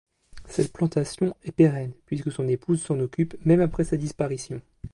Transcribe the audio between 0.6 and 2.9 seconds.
plantation est pérenne puisque son épouse